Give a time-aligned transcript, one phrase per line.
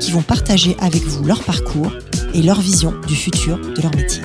[0.00, 1.92] qui vont partager avec vous leur parcours
[2.34, 4.22] et leur vision du futur de leur métier.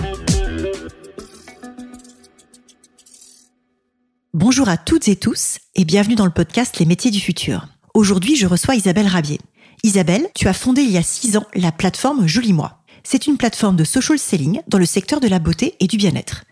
[4.34, 7.67] Bonjour à toutes et tous et bienvenue dans le podcast Les métiers du futur.
[7.93, 9.39] Aujourd'hui, je reçois Isabelle Rabier.
[9.84, 12.77] Isabelle, tu as fondé il y a six ans la plateforme Joli Moi.
[13.03, 16.43] C'est une plateforme de social selling dans le secteur de la beauté et du bien-être.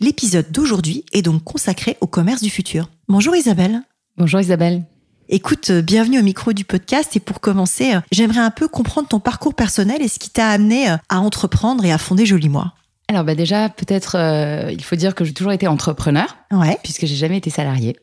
[0.00, 2.88] L'épisode d'aujourd'hui est donc consacré au commerce du futur.
[3.08, 3.82] Bonjour Isabelle.
[4.16, 4.84] Bonjour Isabelle.
[5.30, 9.08] Écoute, euh, bienvenue au micro du podcast et pour commencer, euh, j'aimerais un peu comprendre
[9.08, 12.48] ton parcours personnel et ce qui t'a amené euh, à entreprendre et à fonder Joli
[12.48, 12.72] Moi.
[13.08, 14.16] Alors bah déjà, peut-être,
[14.70, 16.76] il faut dire que j'ai toujours été entrepreneur, Ouais.
[16.82, 17.96] puisque j'ai jamais été salarié.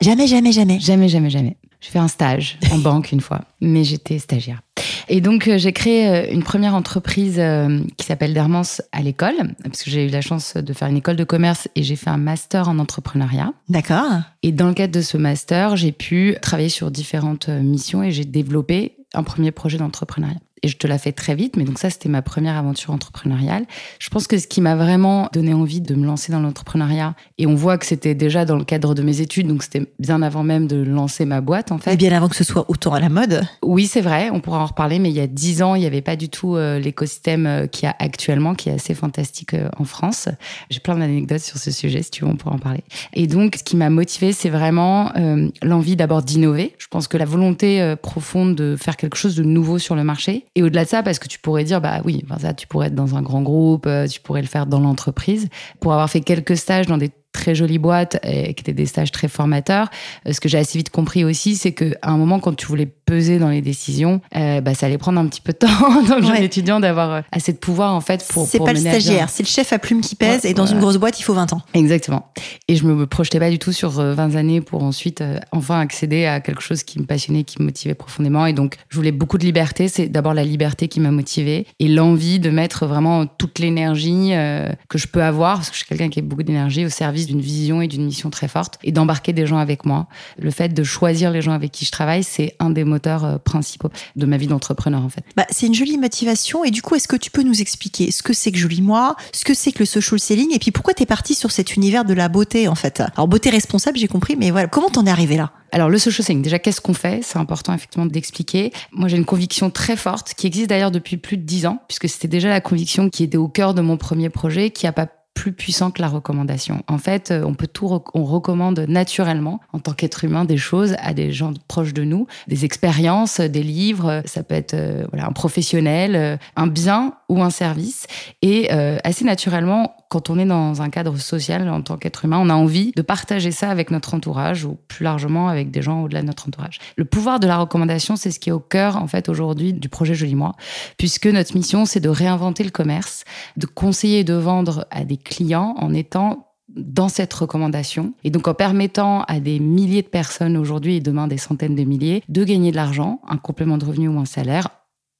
[0.00, 0.78] Jamais, jamais, jamais.
[0.80, 1.56] Jamais, jamais, jamais.
[1.80, 4.60] J'ai fait un stage en banque une fois, mais j'étais stagiaire.
[5.08, 9.54] Et donc, euh, j'ai créé euh, une première entreprise euh, qui s'appelle Dermance à l'école,
[9.62, 12.10] parce que j'ai eu la chance de faire une école de commerce et j'ai fait
[12.10, 13.52] un master en entrepreneuriat.
[13.68, 14.20] D'accord.
[14.42, 18.24] Et dans le cadre de ce master, j'ai pu travailler sur différentes missions et j'ai
[18.24, 20.40] développé un premier projet d'entrepreneuriat.
[20.66, 23.66] Et je te la fais très vite, mais donc ça, c'était ma première aventure entrepreneuriale.
[24.00, 27.46] Je pense que ce qui m'a vraiment donné envie de me lancer dans l'entrepreneuriat, et
[27.46, 30.42] on voit que c'était déjà dans le cadre de mes études, donc c'était bien avant
[30.42, 31.92] même de lancer ma boîte, en fait.
[31.92, 33.46] Et bien avant que ce soit autant à la mode.
[33.62, 35.86] Oui, c'est vrai, on pourra en reparler, mais il y a dix ans, il n'y
[35.86, 39.54] avait pas du tout euh, l'écosystème euh, qu'il y a actuellement, qui est assez fantastique
[39.54, 40.28] euh, en France.
[40.68, 42.82] J'ai plein d'anecdotes sur ce sujet, si tu veux, on pourra en parler.
[43.12, 46.74] Et donc, ce qui m'a motivée, c'est vraiment euh, l'envie d'abord d'innover.
[46.78, 50.46] Je pense que la volonté profonde de faire quelque chose de nouveau sur le marché.
[50.56, 52.86] Et au-delà de ça, parce que tu pourrais dire, bah oui, enfin, ça, tu pourrais
[52.86, 55.48] être dans un grand groupe, euh, tu pourrais le faire dans l'entreprise.
[55.80, 59.12] Pour avoir fait quelques stages dans des très jolies boîtes et qui étaient des stages
[59.12, 59.88] très formateurs.
[60.26, 62.86] Euh, ce que j'ai assez vite compris aussi, c'est qu'à un moment, quand tu voulais
[62.86, 66.16] peser dans les décisions, euh, bah, ça allait prendre un petit peu de temps dans
[66.16, 66.44] le jeune Ouais.
[66.44, 68.46] étudiant d'avoir euh, assez de pouvoir en fait pour.
[68.46, 70.76] C'est pas le stagiaire, c'est le chef à plume qui pèse Ouais, et dans voilà.
[70.76, 71.62] une grosse boîte, il faut 20 ans.
[71.74, 72.32] Exactement.
[72.68, 75.78] Et je me projetais pas du tout sur euh, 20 années pour ensuite euh, enfin
[75.80, 78.46] accéder à quelque chose qui me passionnait, qui me motivait profondément.
[78.46, 79.88] Et donc, je voulais beaucoup de liberté.
[79.88, 84.68] C'est d'abord la liberté qui m'a motivée et l'envie de mettre vraiment toute l'énergie euh,
[84.88, 87.25] que je peux avoir, parce que je suis quelqu'un qui a beaucoup d'énergie, au service
[87.26, 90.06] d'une vision et d'une mission très forte et d'embarquer des gens avec moi.
[90.38, 93.38] Le fait de choisir les gens avec qui je travaille, c'est un des moteurs euh,
[93.38, 95.24] principaux de ma vie d'entrepreneur, en fait.
[95.36, 96.64] Bah, c'est une jolie motivation.
[96.64, 99.16] Et du coup, est-ce que tu peux nous expliquer ce que c'est que Joli Moi,
[99.32, 102.04] ce que c'est que le social selling, et puis pourquoi t'es parti sur cet univers
[102.04, 103.00] de la beauté, en fait?
[103.00, 105.52] Alors, beauté responsable, j'ai compris, mais voilà, comment t'en es arrivé là?
[105.72, 107.20] Alors, le social selling, déjà, qu'est-ce qu'on fait?
[107.22, 108.72] C'est important, effectivement, d'expliquer.
[108.92, 112.08] Moi, j'ai une conviction très forte, qui existe d'ailleurs depuis plus de dix ans, puisque
[112.08, 115.06] c'était déjà la conviction qui était au cœur de mon premier projet, qui a pas
[115.36, 116.82] plus puissant que la recommandation.
[116.88, 120.96] En fait, euh, on peut tout, on recommande naturellement, en tant qu'être humain, des choses
[120.98, 125.06] à des gens proches de nous, des expériences, des livres, euh, ça peut être euh,
[125.12, 128.06] voilà, un professionnel, un bien ou un service.
[128.42, 132.38] Et euh, assez naturellement, quand on est dans un cadre social en tant qu'être humain,
[132.40, 136.02] on a envie de partager ça avec notre entourage ou plus largement avec des gens
[136.02, 136.78] au-delà de notre entourage.
[136.96, 139.88] Le pouvoir de la recommandation, c'est ce qui est au cœur en fait aujourd'hui du
[139.88, 140.54] projet Joli Moi,
[140.96, 143.24] puisque notre mission c'est de réinventer le commerce,
[143.56, 148.48] de conseiller et de vendre à des clients en étant dans cette recommandation et donc
[148.48, 152.44] en permettant à des milliers de personnes aujourd'hui et demain des centaines de milliers de
[152.44, 154.68] gagner de l'argent, un complément de revenu ou un salaire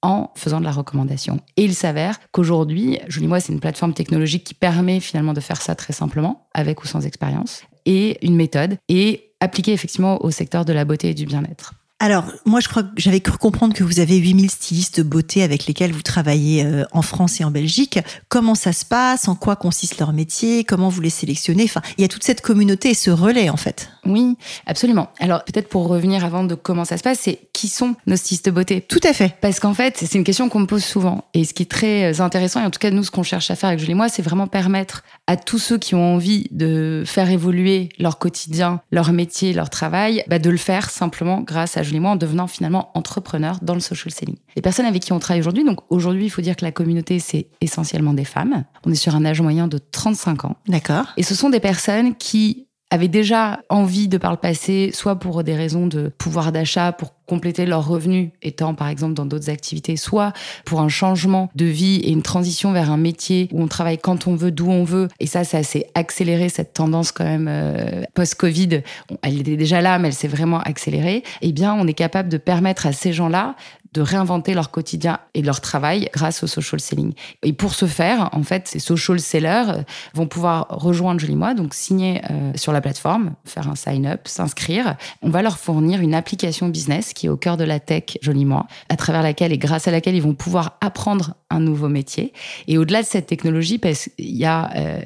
[0.03, 1.41] en faisant de la recommandation.
[1.57, 5.61] Et il s'avère qu'aujourd'hui, Julie Moi, c'est une plateforme technologique qui permet finalement de faire
[5.61, 10.65] ça très simplement, avec ou sans expérience, et une méthode, et appliquée effectivement au secteur
[10.65, 11.75] de la beauté et du bien-être.
[11.99, 15.67] Alors, moi, je crois que j'avais cru comprendre que vous avez 8000 stylistes beauté avec
[15.67, 17.99] lesquels vous travaillez euh, en France et en Belgique.
[18.29, 19.29] Comment ça se passe?
[19.29, 20.63] En quoi consiste leur métier?
[20.65, 21.65] Comment vous les sélectionnez?
[21.65, 23.89] Enfin, il y a toute cette communauté et ce relais, en fait.
[24.07, 24.37] Oui,
[24.67, 25.09] absolument.
[25.19, 28.47] Alors peut-être pour revenir avant de comment ça se passe, c'est qui sont nos stylistes
[28.47, 28.81] de beauté?
[28.81, 29.35] Tout à fait.
[29.41, 31.25] Parce qu'en fait, c'est une question qu'on me pose souvent.
[31.35, 33.57] Et ce qui est très intéressant, et en tout cas, nous, ce qu'on cherche à
[33.57, 37.03] faire avec Julie et moi, c'est vraiment permettre à tous ceux qui ont envie de
[37.07, 41.83] faire évoluer leur quotidien, leur métier, leur travail, bah, de le faire simplement grâce à
[41.83, 44.37] Julie et moi en devenant finalement entrepreneur dans le social selling.
[44.55, 47.19] Les personnes avec qui on travaille aujourd'hui, donc aujourd'hui, il faut dire que la communauté,
[47.19, 48.65] c'est essentiellement des femmes.
[48.85, 50.57] On est sur un âge moyen de 35 ans.
[50.69, 51.07] D'accord.
[51.17, 55.43] Et ce sont des personnes qui avaient déjà envie de par le passé, soit pour
[55.43, 59.97] des raisons de pouvoir d'achat, pour compléter leurs revenus, étant par exemple dans d'autres activités,
[59.97, 60.33] soit
[60.65, 64.27] pour un changement de vie et une transition vers un métier où on travaille quand
[64.27, 65.09] on veut, d'où on veut.
[65.21, 68.83] Et ça, ça s'est accéléré, cette tendance quand même euh, post-Covid.
[69.23, 71.23] Elle était déjà là, mais elle s'est vraiment accélérée.
[71.43, 73.57] Eh bien, on est capable de permettre à ces gens-là
[73.97, 77.15] de réinventer leur quotidien et leur travail grâce au social selling.
[77.43, 81.73] Et pour ce faire, en fait, ces social sellers vont pouvoir rejoindre Joli Moi, donc
[81.73, 84.97] signer euh, sur la plateforme, faire un sign-up, s'inscrire.
[85.23, 88.45] On va leur fournir une application business qui est au cœur de la tech Joli
[88.45, 92.33] Moi, à travers laquelle et grâce à laquelle ils vont pouvoir apprendre un nouveau métier.
[92.69, 95.01] Et au-delà de cette technologie, parce qu'il y a euh,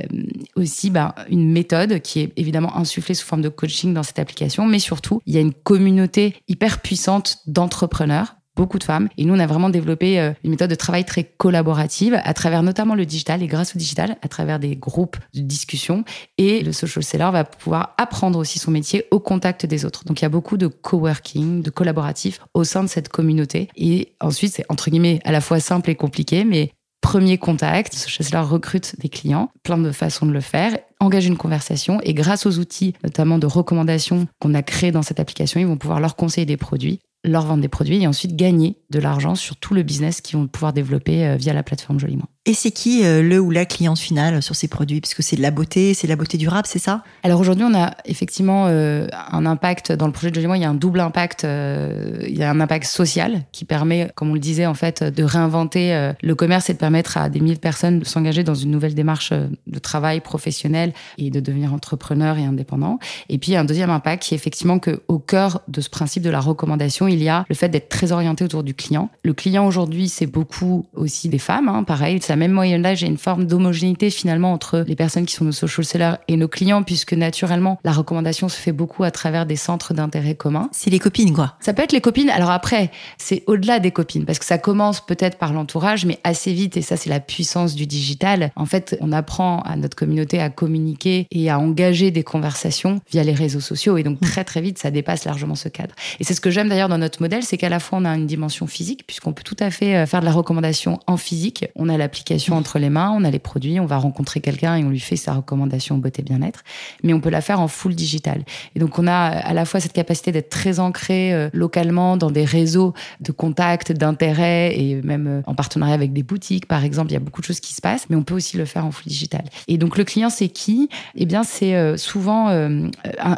[0.57, 4.67] aussi ben, une méthode qui est évidemment insufflée sous forme de coaching dans cette application,
[4.67, 9.09] mais surtout, il y a une communauté hyper puissante d'entrepreneurs beaucoup de femmes.
[9.17, 12.63] Et nous, on a vraiment développé euh, une méthode de travail très collaborative à travers
[12.63, 16.05] notamment le digital et grâce au digital, à travers des groupes de discussion.
[16.37, 20.05] Et le social seller va pouvoir apprendre aussi son métier au contact des autres.
[20.05, 23.69] Donc il y a beaucoup de coworking, de collaboratif au sein de cette communauté.
[23.77, 28.11] Et ensuite, c'est entre guillemets à la fois simple et compliqué, mais premier contact, ce
[28.11, 32.45] chasseur recrute des clients, plein de façons de le faire, engage une conversation et grâce
[32.45, 36.15] aux outils, notamment de recommandation qu'on a créés dans cette application, ils vont pouvoir leur
[36.15, 39.83] conseiller des produits leur vendre des produits et ensuite gagner de l'argent sur tout le
[39.83, 42.29] business qu'ils vont pouvoir développer euh, via la plateforme Joliment.
[42.51, 45.01] Et c'est qui euh, le ou la cliente finale sur ces produits?
[45.01, 47.05] Parce que c'est de la beauté, c'est de la beauté durable, c'est ça?
[47.23, 50.55] Alors aujourd'hui, on a effectivement euh, un impact dans le projet de Joliment.
[50.55, 51.45] Il y a un double impact.
[51.45, 55.23] il y a un impact social qui permet, comme on le disait, en fait, de
[55.23, 58.73] réinventer le commerce et de permettre à des milliers de personnes de s'engager dans une
[58.73, 62.99] nouvelle démarche de travail professionnel et de devenir entrepreneur et indépendant.
[63.29, 66.41] Et puis, un deuxième impact qui est effectivement qu'au cœur de ce principe de la
[66.41, 69.09] recommandation, il y a le fait d'être très orienté autour du client.
[69.23, 73.07] Le client aujourd'hui, c'est beaucoup aussi des femmes, hein, pareil, la même moyenne d'âge et
[73.07, 76.83] une forme d'homogénéité finalement entre les personnes qui sont nos social sellers et nos clients,
[76.83, 80.69] puisque naturellement, la recommandation se fait beaucoup à travers des centres d'intérêt commun.
[80.73, 81.55] C'est les copines, quoi.
[81.61, 82.31] Ça peut être les copines.
[82.31, 86.53] Alors après, c'est au-delà des copines, parce que ça commence peut-être par l'entourage, mais assez
[86.53, 88.51] vite, et ça, c'est la puissance du digital.
[88.57, 93.23] En fait, on apprend à notre communauté à communiquer et à engager des conversations via
[93.23, 94.25] les réseaux sociaux, et donc mm.
[94.25, 95.95] très très vite, ça dépasse largement ce cadre.
[96.19, 98.15] Et c'est ce que j'aime d'ailleurs dans notre modèle, c'est qu'à la fois on a
[98.17, 101.67] une dimension physique, puisqu'on peut tout à fait euh, faire de la recommandation en physique.
[101.77, 104.85] On a l'application entre les mains, on a les produits, on va rencontrer quelqu'un et
[104.85, 106.63] on lui fait sa recommandation beauté bien-être.
[107.03, 108.45] Mais on peut la faire en full digital.
[108.75, 112.31] Et donc on a à la fois cette capacité d'être très ancré euh, localement dans
[112.31, 117.11] des réseaux de contacts, d'intérêt et même euh, en partenariat avec des boutiques, par exemple.
[117.11, 118.85] Il y a beaucoup de choses qui se passent, mais on peut aussi le faire
[118.85, 119.45] en full digital.
[119.67, 120.91] Et donc le client, c'est qui?
[121.15, 122.91] Eh bien, c'est souvent un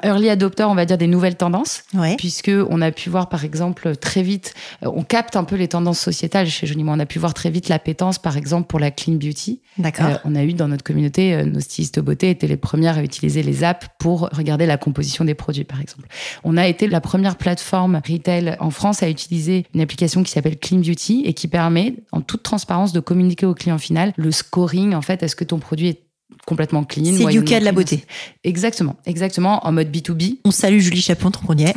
[0.03, 2.17] early adopter, on va dire, des nouvelles tendances, ouais.
[2.17, 5.69] puisque on a pu voir, par exemple, très vite, euh, on capte un peu les
[5.69, 6.93] tendances sociétales chez Jonimo.
[6.93, 9.61] On a pu voir très vite l'appétence, par exemple, pour la clean beauty.
[9.77, 10.07] D'accord.
[10.07, 13.03] Euh, on a eu dans notre communauté, euh, nos stylistes beauté étaient les premières à
[13.03, 16.09] utiliser les apps pour regarder la composition des produits, par exemple.
[16.43, 20.59] On a été la première plateforme retail en France à utiliser une application qui s'appelle
[20.59, 24.95] Clean Beauty et qui permet, en toute transparence, de communiquer au client final le scoring.
[24.95, 26.01] En fait, est-ce que ton produit est
[26.47, 27.15] complètement clean.
[27.17, 28.05] C'est Yuka de la beauté.
[28.45, 30.39] Exactement, exactement, en mode B2B.
[30.45, 31.75] On salue Julie Chapon, tant qu'on y est.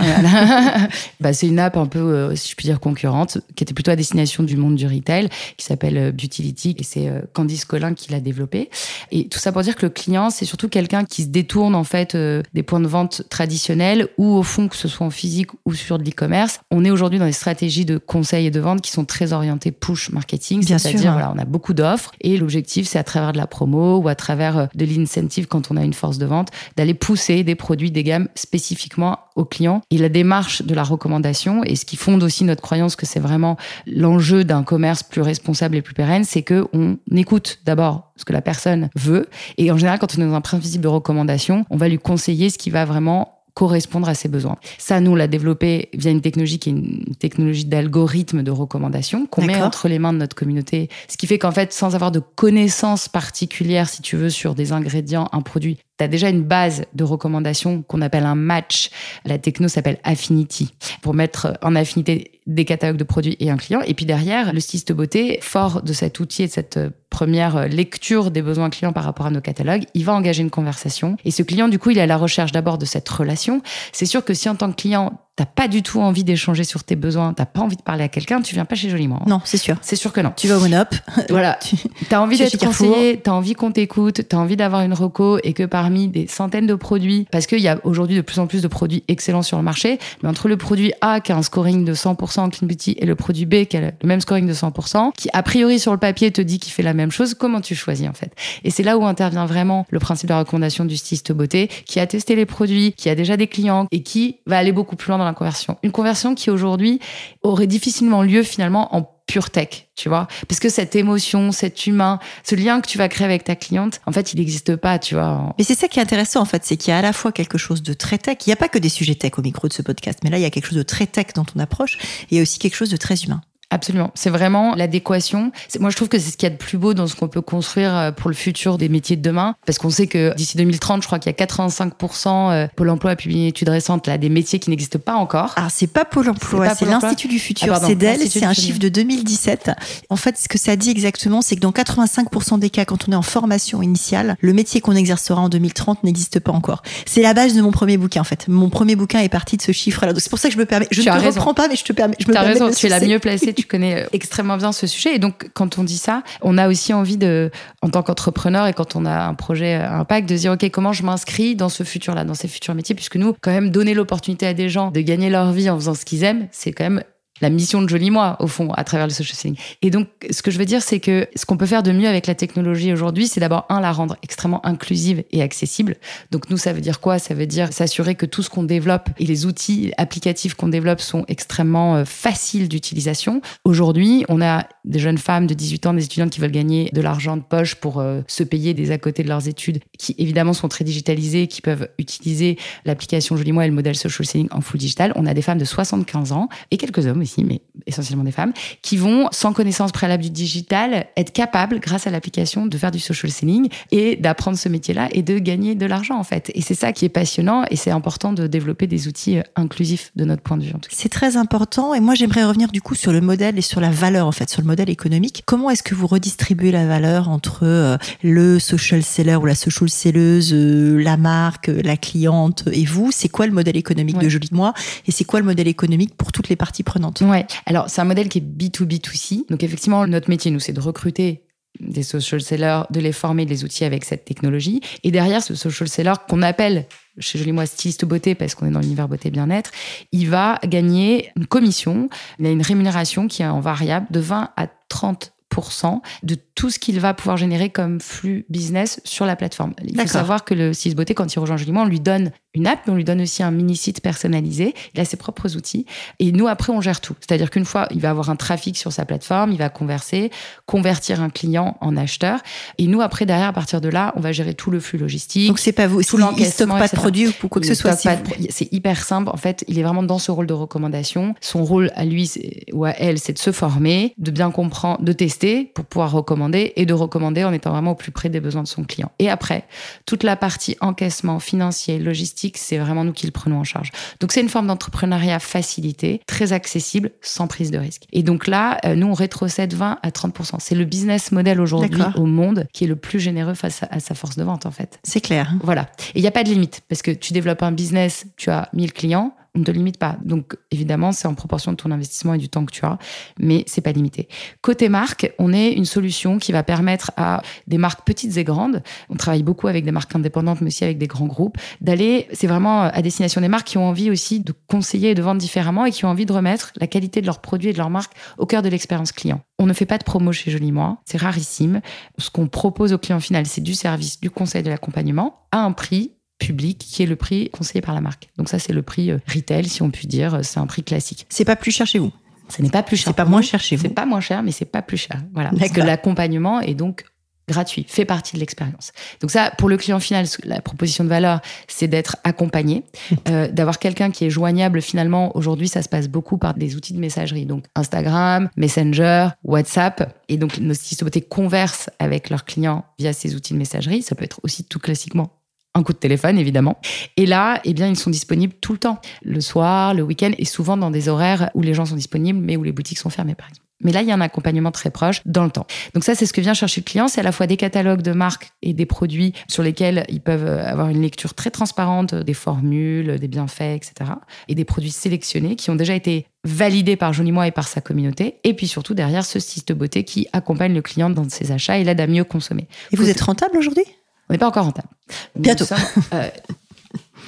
[1.19, 3.91] bah, c'est une app un peu, euh, si je puis dire, concurrente, qui était plutôt
[3.91, 7.93] à destination du monde du retail, qui s'appelle euh, Beautylity, et c'est euh, Candice Collin
[7.93, 8.69] qui l'a développée.
[9.11, 11.83] Et tout ça pour dire que le client, c'est surtout quelqu'un qui se détourne en
[11.83, 12.17] fait
[12.53, 15.99] des points de vente traditionnels, ou au fond, que ce soit en physique ou sur
[15.99, 16.59] de l'e-commerce.
[16.71, 19.71] On est aujourd'hui dans des stratégies de conseil et de vente qui sont très orientées
[19.71, 23.47] push marketing, c'est-à-dire voilà, on a beaucoup d'offres, et l'objectif, c'est à travers de la
[23.47, 26.93] promo ou à travers euh, de l'incentive quand on a une force de vente, d'aller
[26.93, 29.81] pousser des produits, des gammes spécifiquement aux clients.
[29.91, 33.19] Et la démarche de la recommandation, et ce qui fonde aussi notre croyance que c'est
[33.19, 38.25] vraiment l'enjeu d'un commerce plus responsable et plus pérenne, c'est que on écoute d'abord ce
[38.25, 39.27] que la personne veut.
[39.57, 42.49] Et en général, quand on est dans un principe de recommandation, on va lui conseiller
[42.49, 44.57] ce qui va vraiment correspondre à ses besoins.
[44.77, 49.43] Ça, nous, l'a développé via une technologie qui est une technologie d'algorithme de recommandation qu'on
[49.43, 50.89] met entre les mains de notre communauté.
[51.07, 54.73] Ce qui fait qu'en fait, sans avoir de connaissances particulières, si tu veux, sur des
[54.73, 58.89] ingrédients, un produit, tu as déjà une base de recommandation qu'on appelle un match.
[59.25, 63.81] La techno s'appelle Affinity pour mettre en affinité des catalogues de produits et un client.
[63.81, 68.29] Et puis derrière, le styliste beauté, fort de cet outil et de cette première lecture
[68.29, 71.15] des besoins clients par rapport à nos catalogues, il va engager une conversation.
[71.23, 73.61] Et ce client, du coup, il est à la recherche d'abord de cette relation.
[73.93, 76.83] C'est sûr que si en tant que client, t'as pas du tout envie d'échanger sur
[76.83, 79.21] tes besoins, t'as pas envie de parler à quelqu'un, tu viens pas chez Joliment.
[79.27, 79.75] Non, c'est sûr.
[79.81, 80.31] C'est sûr que non.
[80.35, 80.95] Tu vas au Monop.
[81.29, 81.59] Voilà.
[82.09, 85.63] T'as envie d'être conseillé, t'as envie qu'on t'écoute, t'as envie d'avoir une reco et que
[85.63, 88.67] parmi des centaines de produits, parce qu'il y a aujourd'hui de plus en plus de
[88.67, 91.93] produits excellents sur le marché, mais entre le produit A qui a un scoring de
[91.93, 95.13] 100% en clean beauty et le produit B qui a le même scoring de 100%,
[95.17, 97.75] qui a priori sur le papier te dit qu'il fait la même chose, comment tu
[97.75, 98.31] choisis en fait?
[98.63, 101.99] Et c'est là où intervient vraiment le principe de la recommandation du styliste beauté, qui
[101.99, 105.09] a testé les produits, qui a déjà des clients et qui va aller beaucoup plus
[105.09, 105.77] loin dans la conversion.
[105.83, 106.99] Une conversion qui aujourd'hui
[107.41, 110.27] aurait difficilement lieu finalement en pure tech, tu vois.
[110.47, 114.01] Parce que cette émotion, cet humain, ce lien que tu vas créer avec ta cliente,
[114.05, 115.53] en fait, il n'existe pas, tu vois.
[115.57, 117.31] Mais c'est ça qui est intéressant, en fait, c'est qu'il y a à la fois
[117.31, 118.37] quelque chose de très tech.
[118.45, 120.37] Il n'y a pas que des sujets tech au micro de ce podcast, mais là,
[120.37, 122.43] il y a quelque chose de très tech dans ton approche et il y a
[122.43, 123.41] aussi quelque chose de très humain.
[123.75, 124.11] Absolument.
[124.15, 125.51] C'est vraiment l'adéquation.
[125.81, 127.27] Moi, je trouve que c'est ce qu'il y a de plus beau dans ce qu'on
[127.27, 129.55] peut construire euh, pour le futur des métiers de demain.
[129.65, 133.11] Parce qu'on sait que d'ici 2030, je crois qu'il y a 85% euh, Pôle emploi
[133.11, 135.53] a publié une étude récente là, des métiers qui n'existent pas encore.
[135.57, 137.73] Alors, c'est pas Pôle emploi, c'est l'Institut du futur.
[137.73, 139.71] Ah, c'est d'elle, c'est un chiffre de 2017.
[140.09, 143.11] En fait, ce que ça dit exactement, c'est que dans 85% des cas, quand on
[143.11, 146.81] est en formation initiale, le métier qu'on exercera en 2030 n'existe pas encore.
[147.05, 148.47] C'est la base de mon premier bouquin, en fait.
[148.47, 150.13] Mon premier bouquin est parti de ce chiffre-là.
[150.17, 150.87] C'est pour ça que je me permets.
[150.91, 152.15] Je ne te reprends pas, mais je te permets.
[152.19, 154.87] Je me permets raison, tu es la mieux placée tu connais euh, extrêmement bien ce
[154.87, 155.15] sujet.
[155.15, 158.73] Et donc, quand on dit ça, on a aussi envie de, en tant qu'entrepreneur et
[158.73, 161.83] quand on a un projet euh, impact, de dire, OK, comment je m'inscris dans ce
[161.83, 165.01] futur-là, dans ces futurs métiers, puisque nous, quand même, donner l'opportunité à des gens de
[165.01, 167.03] gagner leur vie en faisant ce qu'ils aiment, c'est quand même
[167.41, 169.57] la mission de Joli Moi, au fond, à travers le social selling.
[169.81, 172.07] Et donc, ce que je veux dire, c'est que ce qu'on peut faire de mieux
[172.07, 175.97] avec la technologie aujourd'hui, c'est d'abord, un, la rendre extrêmement inclusive et accessible.
[176.31, 177.19] Donc, nous, ça veut dire quoi?
[177.19, 181.01] Ça veut dire s'assurer que tout ce qu'on développe et les outils applicatifs qu'on développe
[181.01, 183.41] sont extrêmement euh, faciles d'utilisation.
[183.65, 187.01] Aujourd'hui, on a des jeunes femmes de 18 ans, des étudiantes qui veulent gagner de
[187.01, 190.53] l'argent de poche pour euh, se payer des à côté de leurs études, qui évidemment
[190.53, 194.61] sont très digitalisées, qui peuvent utiliser l'application Joli Moi et le modèle social selling en
[194.61, 195.11] full digital.
[195.15, 198.97] On a des femmes de 75 ans et quelques hommes mais essentiellement des femmes, qui
[198.97, 203.31] vont, sans connaissance préalable du digital, être capables, grâce à l'application, de faire du social
[203.31, 206.51] selling et d'apprendre ce métier-là et de gagner de l'argent, en fait.
[206.55, 210.11] Et c'est ça qui est passionnant et c'est important de développer des outils euh, inclusifs
[210.15, 211.93] de notre point de vue, en tout C'est très important.
[211.93, 214.49] Et moi, j'aimerais revenir du coup sur le modèle et sur la valeur, en fait,
[214.49, 215.43] sur le modèle économique.
[215.45, 219.89] Comment est-ce que vous redistribuez la valeur entre euh, le social seller ou la social
[219.89, 223.11] selleuse, euh, la marque, la cliente et vous?
[223.11, 224.73] C'est quoi le modèle économique de Jolie Moi?
[225.07, 227.14] Et c'est quoi le modèle économique pour toutes les parties prenantes?
[227.21, 227.45] Ouais.
[227.65, 229.47] Alors, c'est un modèle qui est B2B2C.
[229.49, 231.45] Donc, effectivement, notre métier, nous, c'est de recruter
[231.79, 234.81] des social sellers, de les former des outils avec cette technologie.
[235.03, 236.85] Et derrière, ce social seller qu'on appelle
[237.19, 239.71] chez Jolie Moi styliste beauté parce qu'on est dans l'univers beauté bien-être,
[240.11, 244.51] il va gagner une commission, il a une rémunération qui est en variable de 20
[244.55, 249.73] à 30% de tout ce qu'il va pouvoir générer comme flux business sur la plateforme.
[249.83, 252.31] Il faut savoir que le styliste beauté, quand il rejoint Jolie Moi, on lui donne
[252.53, 254.73] une app, mais on lui donne aussi un mini-site personnalisé.
[254.93, 255.85] Il a ses propres outils.
[256.19, 257.13] Et nous, après, on gère tout.
[257.19, 260.31] C'est-à-dire qu'une fois, il va avoir un trafic sur sa plateforme, il va converser,
[260.65, 262.39] convertir un client en acheteur.
[262.77, 265.49] Et nous, après, derrière, à partir de là, on va gérer tout le flux logistique.
[265.49, 267.97] Donc, c'est pas vous, tout il stocke pas de produits ou quoi que ce soit.
[267.97, 269.29] c'est hyper simple.
[269.29, 271.35] En fait, il est vraiment dans ce rôle de recommandation.
[271.41, 272.31] Son rôle à lui
[272.71, 276.44] ou à elle, c'est de se former, de bien comprendre, de tester pour pouvoir recommander
[276.53, 279.11] et de recommander en étant vraiment au plus près des besoins de son client.
[279.19, 279.65] Et après,
[280.05, 283.91] toute la partie encaissement financier, logistique, c'est vraiment nous qui le prenons en charge.
[284.19, 288.03] Donc c'est une forme d'entrepreneuriat facilité, très accessible, sans prise de risque.
[288.11, 292.01] Et donc là, euh, nous, on rétrocède 20 à 30 C'est le business model aujourd'hui
[292.15, 294.99] au monde qui est le plus généreux face à, sa force de vente, en fait.
[295.03, 295.53] C'est clair.
[295.63, 295.89] Voilà.
[296.13, 298.69] Et il n'y a pas de limite, parce que tu développes un business, tu as
[298.73, 300.17] 1000 clients, on ne te limite pas.
[300.23, 302.97] Donc évidemment, c'est en proportion de ton investissement et du temps que tu as,
[303.39, 304.27] mais c'est pas limité.
[304.61, 308.83] Côté marque, on est une solution qui va permettre à des marques petites et grandes,
[309.09, 312.47] on travaille beaucoup avec des marques indépendantes, mais aussi avec des grands groupes, d'aller, c'est
[312.47, 315.85] vraiment à destination des marques qui ont envie aussi de conseiller et de vendre différemment
[315.85, 318.13] et qui ont envie de remettre la qualité de leurs produits et de leurs marques
[318.37, 319.41] au cœur de l'expérience client.
[319.57, 321.81] On ne fait pas de promo chez Joli Moi, c'est rarissime.
[322.17, 325.71] Ce qu'on propose au client final, c'est du service, du conseil, de l'accompagnement à un
[325.71, 328.29] prix public qui est le prix conseillé par la marque.
[328.37, 330.39] Donc ça, c'est le prix euh, retail, si on peut dire.
[330.43, 331.25] C'est un prix classique.
[331.29, 332.11] C'est pas plus cher chez vous
[332.49, 333.07] Ce n'est pas plus cher.
[333.07, 335.21] C'est pas moins cher chez vous C'est pas moins cher, mais c'est pas plus cher.
[335.33, 335.51] Voilà.
[335.57, 337.05] Parce que l'accompagnement est donc
[337.47, 338.91] gratuit, fait partie de l'expérience.
[339.21, 342.83] Donc ça, pour le client final, la proposition de valeur, c'est d'être accompagné,
[343.29, 344.81] euh, d'avoir quelqu'un qui est joignable.
[344.81, 350.17] Finalement, aujourd'hui, ça se passe beaucoup par des outils de messagerie, donc Instagram, Messenger, WhatsApp.
[350.27, 354.01] Et donc, nos beauté conversent avec leurs clients via ces outils de messagerie.
[354.01, 355.29] Ça peut être aussi tout classiquement
[355.75, 356.79] un coup de téléphone évidemment.
[357.17, 360.45] Et là, eh bien, ils sont disponibles tout le temps, le soir, le week-end, et
[360.45, 363.35] souvent dans des horaires où les gens sont disponibles, mais où les boutiques sont fermées,
[363.35, 363.65] par exemple.
[363.83, 365.67] Mais là, il y a un accompagnement très proche dans le temps.
[365.93, 367.09] Donc ça, c'est ce que vient chercher le client.
[367.09, 370.47] C'est à la fois des catalogues de marques et des produits sur lesquels ils peuvent
[370.47, 374.11] avoir une lecture très transparente des formules, des bienfaits, etc.
[374.47, 377.81] Et des produits sélectionnés qui ont déjà été validés par Johnny Moi et par sa
[377.81, 378.35] communauté.
[378.45, 381.77] Et puis surtout, derrière, ce style de beauté qui accompagne le client dans ses achats
[381.77, 382.69] et l'aide à mieux consommer.
[382.93, 383.83] Et vous êtes rentable aujourd'hui?
[384.29, 384.87] On n'est pas encore rentable.
[385.35, 385.65] Bientôt.
[386.13, 386.29] Euh,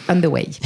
[0.10, 0.48] on the way.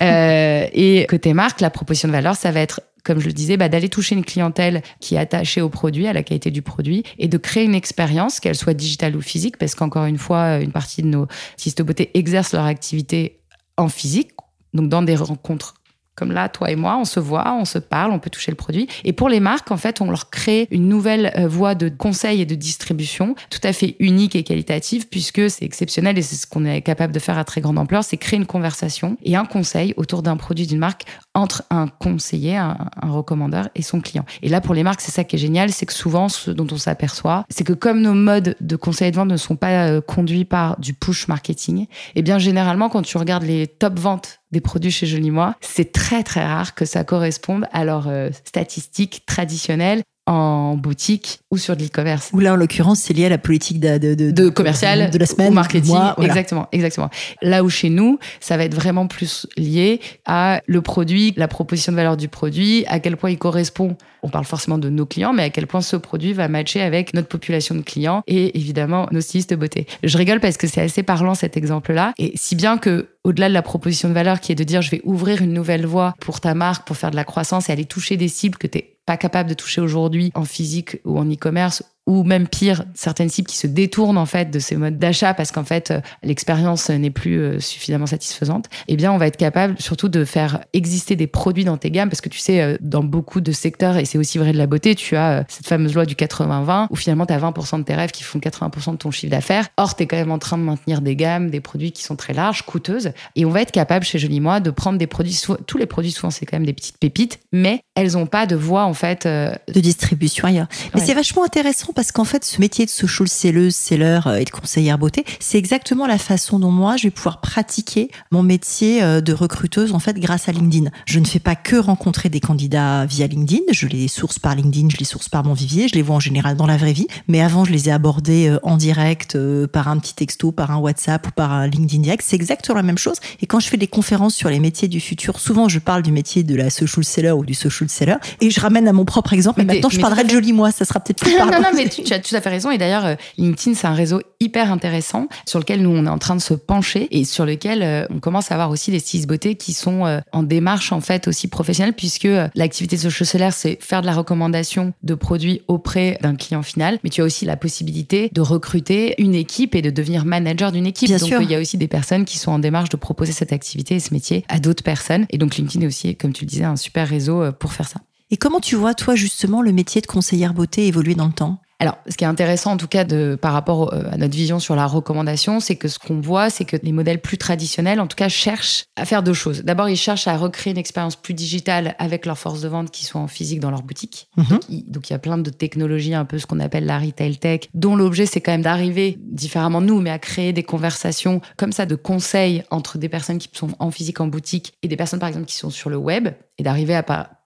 [0.00, 3.56] Euh, et côté marque, la proposition de valeur, ça va être comme je le disais,
[3.56, 7.02] bah, d'aller toucher une clientèle qui est attachée au produit, à la qualité du produit,
[7.18, 10.72] et de créer une expérience, qu'elle soit digitale ou physique, parce qu'encore une fois, une
[10.72, 13.40] partie de nos artistes beauté exercent leur activité
[13.76, 14.30] en physique,
[14.72, 15.74] donc dans des rencontres
[16.14, 18.56] comme là, toi et moi, on se voit, on se parle, on peut toucher le
[18.56, 18.86] produit.
[19.04, 22.42] Et pour les marques, en fait, on leur crée une nouvelle euh, voie de conseil
[22.42, 26.46] et de distribution tout à fait unique et qualitative, puisque c'est exceptionnel et c'est ce
[26.46, 29.44] qu'on est capable de faire à très grande ampleur, c'est créer une conversation et un
[29.44, 31.04] conseil autour d'un produit d'une marque
[31.34, 34.24] entre un conseiller, un, recommandeur et son client.
[34.42, 36.66] Et là, pour les marques, c'est ça qui est génial, c'est que souvent, ce dont
[36.70, 40.00] on s'aperçoit, c'est que comme nos modes de conseil de vente ne sont pas euh,
[40.00, 44.60] conduits par du push marketing, eh bien, généralement, quand tu regardes les top ventes des
[44.60, 49.24] produits chez Joli Moi, c'est très très rare que ça corresponde à leurs euh, statistiques
[49.26, 52.30] traditionnelles en boutique ou sur de l'e-commerce.
[52.32, 55.18] Ou là, en l'occurrence, c'est lié à la politique de, de, de, de commercial, de
[55.18, 55.96] la semaine, ou marketing.
[56.20, 57.10] Exactement, exactement.
[57.42, 61.92] Là où chez nous, ça va être vraiment plus lié à le produit, la proposition
[61.92, 63.96] de valeur du produit, à quel point il correspond.
[64.22, 67.12] On parle forcément de nos clients, mais à quel point ce produit va matcher avec
[67.12, 69.88] notre population de clients et évidemment nos stylistes de beauté.
[70.04, 72.12] Je rigole parce que c'est assez parlant cet exemple-là.
[72.18, 74.90] Et si bien que au-delà de la proposition de valeur qui est de dire je
[74.90, 77.84] vais ouvrir une nouvelle voie pour ta marque, pour faire de la croissance et aller
[77.84, 81.30] toucher des cibles que tu n'es pas capable de toucher aujourd'hui en physique ou en
[81.30, 85.34] e-commerce ou même pire, certaines cibles qui se détournent en fait de ces modes d'achat
[85.34, 89.36] parce qu'en fait euh, l'expérience n'est plus euh, suffisamment satisfaisante, eh bien on va être
[89.36, 92.76] capable surtout de faire exister des produits dans tes gammes parce que tu sais euh,
[92.80, 95.94] dans beaucoup de secteurs et c'est aussi vrai de la beauté, tu as cette fameuse
[95.94, 98.96] loi du 80-20 où finalement tu as 20% de tes rêves qui font 80% de
[98.96, 99.68] ton chiffre d'affaires.
[99.76, 102.16] Or tu es quand même en train de maintenir des gammes, des produits qui sont
[102.16, 105.40] très larges, coûteuses et on va être capable chez Jolie Moi de prendre des produits
[105.66, 108.56] tous les produits souvent c'est quand même des petites pépites mais elles ont pas de
[108.56, 110.66] voie en fait de distribution ailleurs.
[110.94, 114.44] Mais c'est vachement intéressant parce qu'en fait, ce métier de social selleuse, seller euh, et
[114.44, 119.02] de conseillère beauté, c'est exactement la façon dont moi, je vais pouvoir pratiquer mon métier
[119.02, 120.90] euh, de recruteuse, en fait, grâce à LinkedIn.
[121.06, 123.62] Je ne fais pas que rencontrer des candidats via LinkedIn.
[123.70, 126.20] Je les source par LinkedIn, je les source par mon vivier, je les vois en
[126.20, 127.06] général dans la vraie vie.
[127.28, 129.38] Mais avant, je les ai abordés euh, en direct,
[129.72, 132.24] par un petit texto, par un WhatsApp ou par un LinkedIn direct.
[132.26, 133.16] C'est exactement la même chose.
[133.40, 136.12] Et quand je fais des conférences sur les métiers du futur, souvent, je parle du
[136.12, 139.32] métier de la social seller ou du social seller et je ramène à mon propre
[139.32, 139.62] exemple.
[139.64, 140.70] Mais, maintenant, je parlerai de joli moi.
[140.72, 141.60] Ça sera peut-être plus parlant.
[141.84, 142.70] Mais tu, as tout à fait raison.
[142.70, 146.18] Et d'ailleurs, euh, LinkedIn, c'est un réseau hyper intéressant sur lequel nous, on est en
[146.18, 149.28] train de se pencher et sur lequel euh, on commence à avoir aussi des stylistes
[149.28, 153.50] beauté qui sont euh, en démarche, en fait, aussi professionnelle puisque l'activité de social seller,
[153.52, 156.98] c'est faire de la recommandation de produits auprès d'un client final.
[157.04, 160.86] Mais tu as aussi la possibilité de recruter une équipe et de devenir manager d'une
[160.86, 161.08] équipe.
[161.08, 161.42] Bien donc, sûr.
[161.42, 164.00] il y a aussi des personnes qui sont en démarche de proposer cette activité et
[164.00, 165.26] ce métier à d'autres personnes.
[165.30, 168.00] Et donc, LinkedIn est aussi, comme tu le disais, un super réseau pour faire ça.
[168.32, 171.58] Et comment tu vois, toi, justement, le métier de conseillère beauté évoluer dans le temps?
[171.82, 174.76] Alors, ce qui est intéressant, en tout cas, de, par rapport à notre vision sur
[174.76, 178.14] la recommandation, c'est que ce qu'on voit, c'est que les modèles plus traditionnels, en tout
[178.14, 179.64] cas, cherchent à faire deux choses.
[179.64, 183.04] D'abord, ils cherchent à recréer une expérience plus digitale avec leurs forces de vente qui
[183.04, 184.28] sont en physique dans leur boutique.
[184.36, 184.46] Mhm.
[184.46, 187.00] donc, il, donc, il y a plein de technologies, un peu ce qu'on appelle la
[187.00, 190.62] retail tech, dont l'objet, c'est quand même d'arriver, différemment de nous, mais à créer des
[190.62, 194.86] conversations comme ça de conseils entre des personnes qui sont en physique en boutique et
[194.86, 197.41] des personnes, par exemple, qui sont sur le web, et d'arriver à pas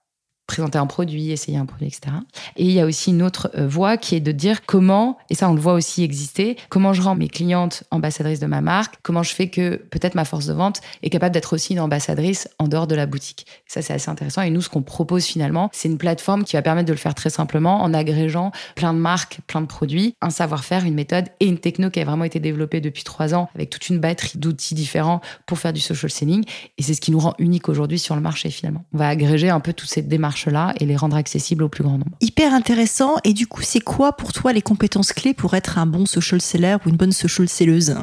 [0.47, 2.15] présenter un produit, essayer un produit, etc.
[2.55, 5.35] Et il y a aussi une autre euh, voie qui est de dire comment, et
[5.35, 8.95] ça on le voit aussi exister, comment je rends mes clientes ambassadrices de ma marque,
[9.03, 12.47] comment je fais que peut-être ma force de vente est capable d'être aussi une ambassadrice
[12.59, 13.45] en dehors de la boutique.
[13.67, 14.41] Ça c'est assez intéressant.
[14.41, 17.13] Et nous, ce qu'on propose finalement, c'est une plateforme qui va permettre de le faire
[17.13, 21.45] très simplement en agrégeant plein de marques, plein de produits, un savoir-faire, une méthode et
[21.45, 24.75] une techno qui a vraiment été développée depuis trois ans avec toute une batterie d'outils
[24.75, 26.45] différents pour faire du social selling.
[26.77, 28.85] Et c'est ce qui nous rend unique aujourd'hui sur le marché finalement.
[28.93, 31.83] On va agréger un peu toutes ces démarches là et les rendre accessibles au plus
[31.83, 32.17] grand nombre.
[32.21, 33.15] Hyper intéressant.
[33.23, 36.41] Et du coup, c'est quoi pour toi les compétences clés pour être un bon social
[36.41, 37.95] seller ou une bonne social selleuse?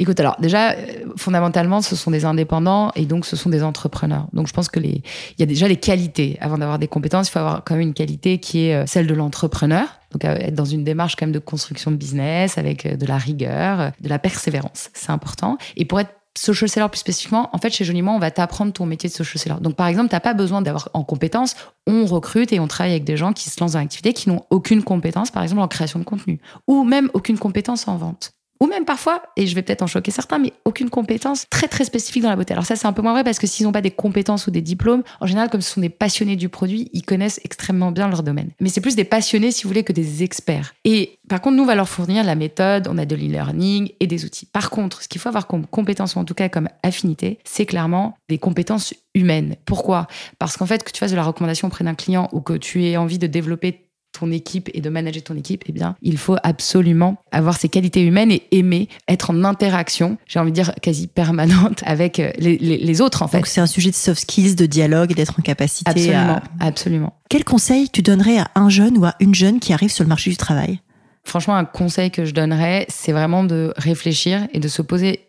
[0.00, 0.76] Écoute, alors déjà, euh,
[1.16, 4.26] fondamentalement, ce sont des indépendants et donc ce sont des entrepreneurs.
[4.32, 6.36] Donc je pense que les, il y a déjà les qualités.
[6.40, 9.06] Avant d'avoir des compétences, il faut avoir quand même une qualité qui est euh, celle
[9.06, 9.86] de l'entrepreneur.
[10.10, 13.18] Donc être dans une démarche quand même de construction de business avec euh, de la
[13.18, 14.90] rigueur, de la persévérance.
[14.94, 15.58] C'est important.
[15.76, 18.86] Et pour être social seller plus spécifiquement, en fait, chez Joliment, on va t'apprendre ton
[18.86, 19.60] métier de social seller.
[19.60, 21.54] Donc, par exemple, t'as pas besoin d'avoir en compétences.
[21.86, 24.44] On recrute et on travaille avec des gens qui se lancent dans l'activité qui n'ont
[24.50, 28.66] aucune compétence, par exemple, en création de contenu ou même aucune compétence en vente ou
[28.66, 32.22] même parfois, et je vais peut-être en choquer certains, mais aucune compétence très très spécifique
[32.22, 32.52] dans la beauté.
[32.52, 34.50] Alors ça, c'est un peu moins vrai parce que s'ils n'ont pas des compétences ou
[34.50, 38.08] des diplômes, en général, comme ce sont des passionnés du produit, ils connaissent extrêmement bien
[38.08, 38.50] leur domaine.
[38.60, 40.74] Mais c'est plus des passionnés, si vous voulez, que des experts.
[40.84, 44.06] Et par contre, nous, on va leur fournir la méthode, on a de l'e-learning et
[44.06, 44.46] des outils.
[44.46, 47.66] Par contre, ce qu'il faut avoir comme compétence, ou en tout cas comme affinité, c'est
[47.66, 49.56] clairement des compétences humaines.
[49.64, 50.06] Pourquoi?
[50.38, 52.84] Parce qu'en fait, que tu fasses de la recommandation auprès d'un client ou que tu
[52.84, 56.36] aies envie de développer ton équipe et de manager ton équipe, eh bien, il faut
[56.42, 61.06] absolument avoir ces qualités humaines et aimer être en interaction, j'ai envie de dire quasi
[61.06, 63.38] permanente avec euh, les, les, les autres en fait.
[63.38, 66.66] Donc c'est un sujet de soft skills, de dialogue et d'être en capacité absolument, à...
[66.66, 67.12] Absolument.
[67.28, 70.08] Quel conseil tu donnerais à un jeune ou à une jeune qui arrive sur le
[70.08, 70.80] marché du travail?
[71.24, 75.20] Franchement, un conseil que je donnerais, c'est vraiment de réfléchir et de se poser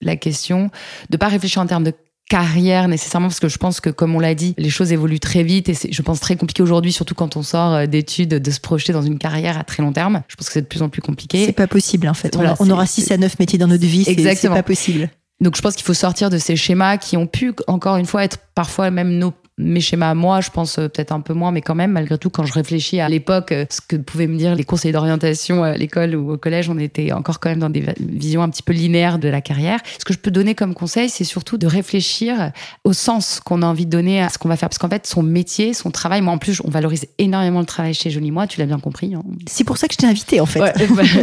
[0.00, 0.70] la question,
[1.10, 1.92] de pas réfléchir en termes de
[2.28, 5.42] carrière nécessairement parce que je pense que comme on l'a dit les choses évoluent très
[5.42, 8.50] vite et c'est je pense très compliqué aujourd'hui surtout quand on sort euh, d'études de
[8.50, 10.22] se projeter dans une carrière à très long terme.
[10.28, 11.44] Je pense que c'est de plus en plus compliqué.
[11.44, 12.36] C'est pas possible en fait.
[12.36, 15.10] On, aura 6 à 9 métiers dans notre vie c'est pas possible.
[15.40, 18.24] Donc je pense qu'il faut sortir de ces schémas qui ont pu encore une fois
[18.24, 21.52] être parfois même nos mes schémas à moi, je pense euh, peut-être un peu moins,
[21.52, 24.36] mais quand même, malgré tout, quand je réfléchis à l'époque, euh, ce que pouvaient me
[24.36, 27.70] dire les conseillers d'orientation à l'école ou au collège, on était encore quand même dans
[27.70, 29.78] des visions un petit peu linéaires de la carrière.
[29.98, 32.50] Ce que je peux donner comme conseil, c'est surtout de réfléchir
[32.82, 34.68] au sens qu'on a envie de donner à ce qu'on va faire.
[34.68, 37.94] Parce qu'en fait, son métier, son travail, moi en plus, on valorise énormément le travail
[37.94, 39.14] chez Jolie Moi, tu l'as bien compris.
[39.14, 39.22] Hein.
[39.46, 40.60] C'est pour ça que je t'ai invité en fait.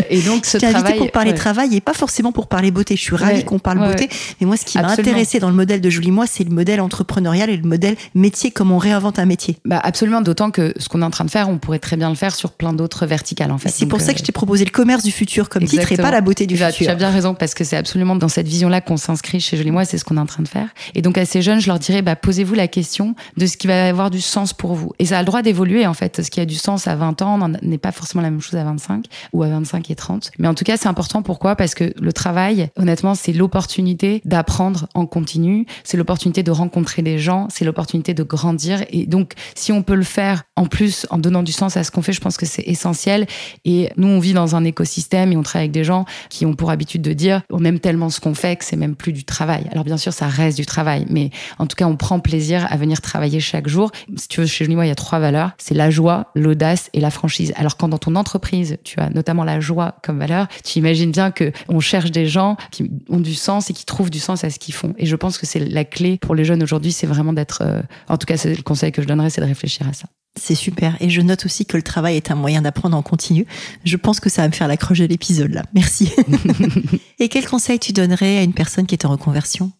[0.09, 0.75] et donc, ce travail.
[0.81, 2.95] invité pour parler travail et pas forcément pour parler beauté.
[2.95, 4.07] Je suis ravie qu'on parle beauté.
[4.39, 6.79] Mais moi, ce qui m'a intéressé dans le modèle de Jolie Moi, c'est le modèle
[6.79, 9.57] entrepreneurial et le modèle métier, comment on réinvente un métier.
[9.65, 12.09] Bah absolument, d'autant que ce qu'on est en train de faire, on pourrait très bien
[12.09, 13.69] le faire sur plein d'autres verticales en fait.
[13.69, 16.11] C'est pour ça que je t'ai proposé le commerce du futur comme titre et pas
[16.11, 16.85] la beauté du futur.
[16.85, 19.71] Tu as bien raison parce que c'est absolument dans cette vision-là qu'on s'inscrit chez Jolie
[19.71, 20.69] Moi, c'est ce qu'on est en train de faire.
[20.95, 23.67] Et donc à ces jeunes, je leur dirais, bah, posez-vous la question de ce qui
[23.67, 24.93] va avoir du sens pour vous.
[24.99, 26.21] Et ça a le droit d'évoluer en fait.
[26.21, 28.63] Ce qui a du sens à 20 ans n'est pas forcément la même chose à
[28.63, 30.31] 25 ou à 25 et 30.
[30.37, 31.21] Mais en tout cas, c'est important.
[31.21, 31.55] Pourquoi?
[31.55, 37.17] Parce que le travail, honnêtement, c'est l'opportunité d'apprendre en continu, c'est l'opportunité de rencontrer des
[37.17, 38.83] gens, c'est l'opportunité de grandir.
[38.89, 41.91] Et donc si on peut le faire en plus en donnant du sens à ce
[41.91, 43.27] qu'on fait, je pense que c'est essentiel.
[43.65, 46.53] Et nous, on vit dans un écosystème et on travaille avec des gens qui ont
[46.53, 49.23] pour habitude de dire on aime tellement ce qu'on fait que c'est même plus du
[49.23, 49.67] travail.
[49.71, 52.77] Alors bien sûr, ça reste du travail, mais en tout cas, on prend plaisir à
[52.77, 53.91] venir travailler chaque jour.
[54.15, 56.99] Si tu veux, chez Genimois, il y a trois valeurs c'est la joie, l'audace et
[56.99, 57.53] la franchise.
[57.55, 61.31] Alors quand dans ton entreprise, tu as notamment la joie comme valeur, tu imagines bien
[61.31, 64.49] que on cherche des gens qui ont du sens et qui trouvent du sens à
[64.49, 64.93] ce qu'ils font.
[64.97, 67.81] Et je pense que c'est la clé pour les jeunes aujourd'hui, c'est vraiment d'être, euh,
[68.07, 70.07] en tout cas, c'est le conseil que je donnerais, c'est de réfléchir à ça.
[70.39, 70.95] C'est super.
[71.01, 73.45] Et je note aussi que le travail est un moyen d'apprendre en continu.
[73.83, 75.63] Je pense que ça va me faire l'accrocher l'épisode là.
[75.73, 76.11] Merci.
[77.19, 79.71] et quel conseil tu donnerais à une personne qui est en reconversion?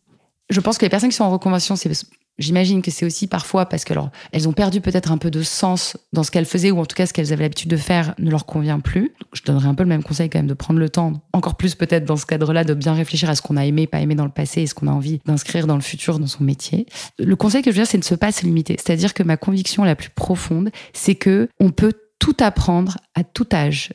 [0.50, 1.90] Je pense que les personnes qui sont en reconversion, c'est
[2.38, 5.44] J'imagine que c'est aussi parfois parce que alors, elles ont perdu peut-être un peu de
[5.44, 8.16] sens dans ce qu'elles faisaient ou en tout cas ce qu'elles avaient l'habitude de faire
[8.18, 9.14] ne leur convient plus.
[9.34, 11.76] Je donnerais un peu le même conseil quand même de prendre le temps, encore plus
[11.76, 14.26] peut-être dans ce cadre-là, de bien réfléchir à ce qu'on a aimé, pas aimé dans
[14.26, 16.86] le passé et ce qu'on a envie d'inscrire dans le futur dans son métier.
[17.20, 18.76] Le conseil que je veux dire, c'est de ne se pas se limiter.
[18.78, 23.48] C'est-à-dire que ma conviction la plus profonde, c'est que on peut tout apprendre à tout
[23.52, 23.90] âge.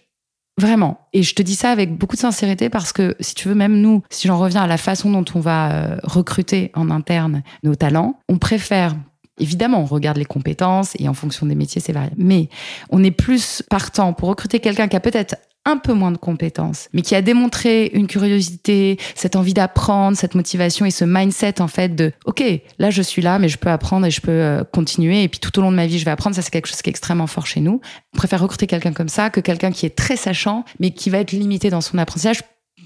[0.58, 1.06] Vraiment.
[1.12, 3.78] Et je te dis ça avec beaucoup de sincérité parce que, si tu veux, même
[3.78, 7.74] nous, si j'en reviens à la façon dont on va euh, recruter en interne nos
[7.74, 8.94] talents, on préfère
[9.38, 12.16] Évidemment, on regarde les compétences et en fonction des métiers, c'est variable.
[12.16, 12.48] Mais
[12.88, 16.88] on est plus partant pour recruter quelqu'un qui a peut-être un peu moins de compétences,
[16.94, 21.68] mais qui a démontré une curiosité, cette envie d'apprendre, cette motivation et ce mindset en
[21.68, 22.42] fait de OK,
[22.78, 25.22] là je suis là, mais je peux apprendre et je peux euh, continuer.
[25.22, 26.34] Et puis tout au long de ma vie, je vais apprendre.
[26.36, 27.80] Ça, c'est quelque chose qui est extrêmement fort chez nous.
[28.14, 31.18] On préfère recruter quelqu'un comme ça que quelqu'un qui est très sachant, mais qui va
[31.18, 32.40] être limité dans son apprentissage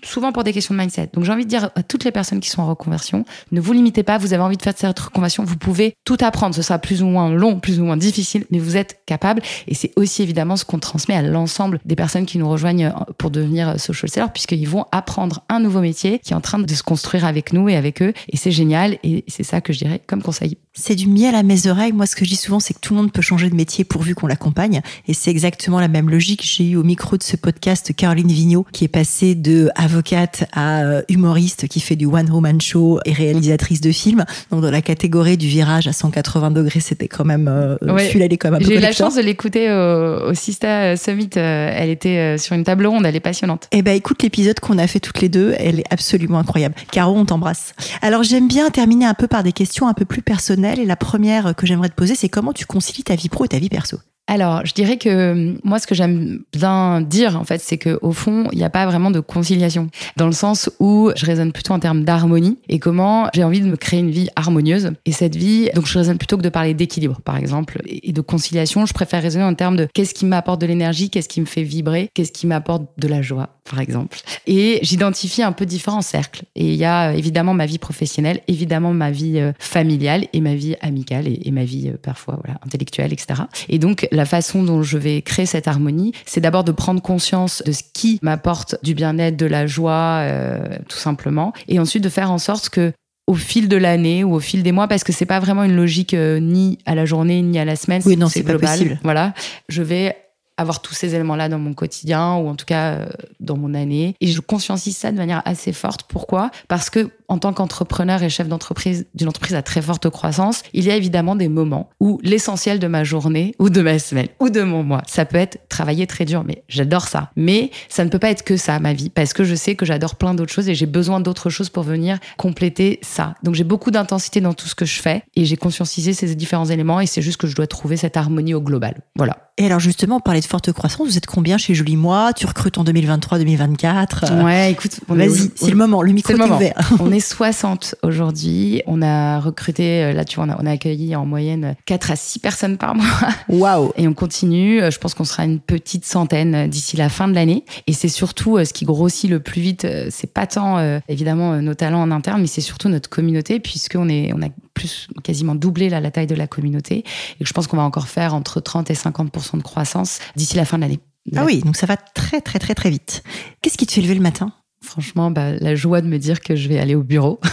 [0.05, 1.11] souvent pour des questions de mindset.
[1.13, 3.73] Donc j'ai envie de dire à toutes les personnes qui sont en reconversion, ne vous
[3.73, 6.55] limitez pas, vous avez envie de faire cette reconversion, vous pouvez tout apprendre.
[6.55, 9.43] Ce sera plus ou moins long, plus ou moins difficile, mais vous êtes capable.
[9.69, 13.31] Et c'est aussi évidemment ce qu'on transmet à l'ensemble des personnes qui nous rejoignent pour
[13.31, 16.83] devenir social seller, puisqu'ils vont apprendre un nouveau métier qui est en train de se
[16.83, 18.13] construire avec nous et avec eux.
[18.29, 18.99] Et c'est génial.
[19.03, 20.59] Et c'est ça que je dirais comme conseil.
[20.73, 21.91] C'est du miel à mes oreilles.
[21.91, 23.83] Moi, ce que je dis souvent, c'est que tout le monde peut changer de métier
[23.83, 24.83] pourvu qu'on l'accompagne.
[25.09, 26.43] Et c'est exactement la même logique.
[26.45, 30.83] J'ai eu au micro de ce podcast Caroline Vigneault, qui est passée de avocate à
[30.83, 34.25] euh, humoriste, qui fait du one-woman show et réalisatrice de films.
[34.53, 38.33] Donc, dans la catégorie du virage à 180 degrés, c'était quand même, euh, celui-là, elle
[38.33, 41.31] est quand même J'ai eu la chance de l'écouter au, Sista Summit.
[41.37, 43.05] Euh, elle était sur une table ronde.
[43.05, 43.67] Elle est passionnante.
[43.73, 45.53] Eh ben, écoute l'épisode qu'on a fait toutes les deux.
[45.59, 46.77] Elle est absolument incroyable.
[46.93, 47.75] Caro, on t'embrasse.
[48.03, 50.97] Alors, j'aime bien terminer un peu par des questions un peu plus personnelles et la
[50.97, 53.69] première que j'aimerais te poser, c'est comment tu concilies ta vie pro et ta vie
[53.69, 53.99] perso?
[54.27, 58.47] Alors, je dirais que moi, ce que j'aime bien dire, en fait, c'est qu'au fond,
[58.53, 59.89] il n'y a pas vraiment de conciliation.
[60.17, 63.67] Dans le sens où je raisonne plutôt en termes d'harmonie et comment j'ai envie de
[63.67, 64.93] me créer une vie harmonieuse.
[65.05, 68.21] Et cette vie, donc je raisonne plutôt que de parler d'équilibre, par exemple, et de
[68.21, 71.47] conciliation, je préfère raisonner en termes de qu'est-ce qui m'apporte de l'énergie, qu'est-ce qui me
[71.47, 74.19] fait vibrer, qu'est-ce qui m'apporte de la joie, par exemple.
[74.47, 76.43] Et j'identifie un peu différents cercles.
[76.57, 80.55] Et il y a évidemment ma vie professionnelle, évidemment ma vie euh, familiale et ma
[80.55, 83.43] vie amicale et, ma vie euh, parfois voilà, intellectuelle, etc.
[83.69, 87.63] Et donc, la façon dont je vais créer cette harmonie, c'est d'abord de prendre conscience
[87.65, 92.09] de ce qui m'apporte du bien-être, de la joie, euh, tout simplement, et ensuite de
[92.09, 92.93] faire en sorte que
[93.31, 95.77] au fil de l'année ou au fil des mois, parce que c'est pas vraiment une
[95.77, 98.03] logique euh, ni à la journée ni à la semaine.
[98.05, 98.61] Oui, non, c'est global.
[98.61, 99.01] Pas possible.
[99.05, 99.35] Voilà,
[99.69, 100.17] je vais
[100.61, 103.07] avoir tous ces éléments-là dans mon quotidien ou en tout cas euh,
[103.41, 104.15] dans mon année.
[104.21, 106.05] Et je conscientise ça de manière assez forte.
[106.05, 106.51] Pourquoi?
[106.69, 110.85] Parce que en tant qu'entrepreneur et chef d'entreprise d'une entreprise à très forte croissance, il
[110.85, 114.51] y a évidemment des moments où l'essentiel de ma journée ou de ma semaine ou
[114.51, 117.31] de mon mois, ça peut être travailler très dur, mais j'adore ça.
[117.37, 119.87] Mais ça ne peut pas être que ça, ma vie, parce que je sais que
[119.87, 123.35] j'adore plein d'autres choses et j'ai besoin d'autres choses pour venir compléter ça.
[123.45, 126.67] Donc j'ai beaucoup d'intensité dans tout ce que je fais et j'ai conscientisé ces différents
[126.67, 129.03] éléments et c'est juste que je dois trouver cette harmonie au global.
[129.15, 129.51] Voilà.
[129.57, 131.07] Et alors justement, parlait de forte croissance.
[131.07, 132.33] Vous êtes combien chez Jolie Moi?
[132.33, 136.03] Tu recrutes en 2023-2024 Ouais, écoute, vas-y, c'est le moment.
[136.03, 136.93] Le micro est, ouvert.
[137.01, 138.83] on est 60 aujourd'hui.
[138.87, 142.41] On a recruté, euh, là tu vois, on a, accueilli en moyenne 4 à 6
[142.41, 143.07] personnes par mois.
[143.49, 144.81] Waouh Et on continue.
[144.91, 147.65] Je pense qu'on sera une petite centaine d'ici la fin de l'année.
[147.87, 149.85] Et c'est surtout euh, ce qui grossit le plus vite.
[149.85, 154.09] Euh, c'est pas tant évidemment nos talents en interne, mais c'est surtout notre communauté, puisqu'on
[154.09, 154.49] est, on a
[154.81, 157.05] plus quasiment doublé la taille de la communauté.
[157.41, 160.65] Et je pense qu'on va encore faire entre 30 et 50% de croissance d'ici la
[160.65, 161.01] fin de l'année.
[161.37, 163.23] Ah oui, donc ça va très très très très vite.
[163.61, 164.53] Qu'est-ce qui te fait lever le matin?
[164.83, 167.41] Franchement, bah, la joie de me dire que je vais aller au bureau.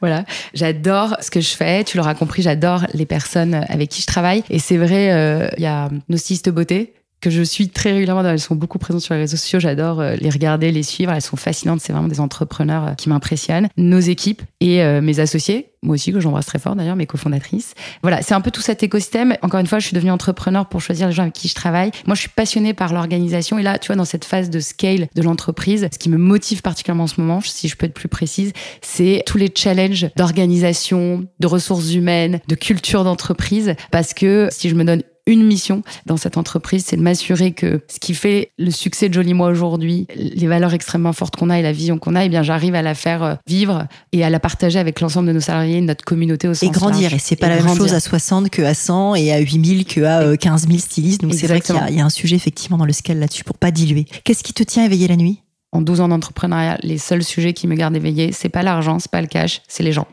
[0.00, 1.82] Voilà, j'adore ce que je fais.
[1.82, 4.44] Tu l'auras compris, j'adore les personnes avec qui je travaille.
[4.50, 8.24] Et c'est vrai, euh, il y a nos stylistes beauté que je suis très régulièrement.
[8.24, 9.60] Elles sont beaucoup présentes sur les réseaux sociaux.
[9.60, 11.12] J'adore euh, les regarder, les suivre.
[11.12, 11.80] Elles sont fascinantes.
[11.80, 13.68] C'est vraiment des entrepreneurs euh, qui m'impressionnent.
[13.76, 17.74] Nos équipes et euh, mes associés, moi aussi que j'embrasse très fort d'ailleurs, mes cofondatrices.
[18.02, 19.36] Voilà, c'est un peu tout cet écosystème.
[19.42, 21.90] Encore une fois, je suis devenue entrepreneur pour choisir les gens avec qui je travaille.
[22.06, 23.58] Moi, je suis passionnée par l'organisation.
[23.58, 26.62] Et là, tu vois, dans cette phase de scale de l'entreprise, ce qui me motive
[26.62, 28.52] particulièrement en ce moment, si je peux être plus précise,
[28.82, 33.74] c'est tous les challenges d'organisation, de ressources humaines, de culture d'entreprise.
[33.90, 37.80] Parce que si je me donne une mission dans cette entreprise, c'est de m'assurer que
[37.88, 41.58] ce qui fait le succès de Joli Moi aujourd'hui, les valeurs extrêmement fortes qu'on a
[41.58, 44.30] et la vision qu'on a, eh bien, j'arrive à la faire euh, vivre et à
[44.30, 47.12] la partager avec l'ensemble de nos salariés, notre communauté au sens Et grandir.
[47.12, 50.02] Et c'est pas la même chose à 60 que à 100 et à 8000 que
[50.02, 51.22] à 15 000 stylistes.
[51.22, 53.58] Donc c'est vrai qu'il y, y, a un sujet effectivement dans le scale là-dessus pour
[53.58, 54.06] pas diluer.
[54.24, 55.42] Qu'est-ce qui te tient éveillé la nuit?
[55.72, 59.10] En 12 ans d'entrepreneuriat, les seuls sujets qui me gardent éveillé, c'est pas l'argent, c'est
[59.10, 60.06] pas le cash, c'est les gens.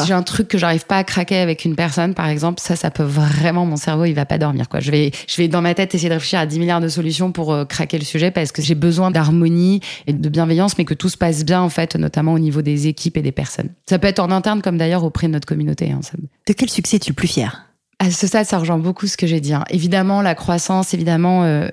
[0.00, 2.76] Si j'ai un truc que j'arrive pas à craquer avec une personne, par exemple, ça,
[2.76, 4.80] ça peut vraiment, mon cerveau, il va pas dormir, quoi.
[4.80, 7.32] Je vais, je vais dans ma tête essayer de réfléchir à 10 milliards de solutions
[7.32, 10.94] pour euh, craquer le sujet parce que j'ai besoin d'harmonie et de bienveillance, mais que
[10.94, 13.70] tout se passe bien, en fait, notamment au niveau des équipes et des personnes.
[13.88, 15.90] Ça peut être en interne comme d'ailleurs auprès de notre communauté.
[15.90, 16.00] Hein,
[16.46, 17.65] De quel succès es-tu le plus fier?
[17.98, 19.54] À ce stade, ça rejoint beaucoup ce que j'ai dit.
[19.54, 19.64] Hein.
[19.70, 21.68] Évidemment, la croissance, évidemment, euh,